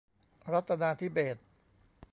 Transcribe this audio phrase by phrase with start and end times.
[0.51, 1.45] รัตนาธิเบศร์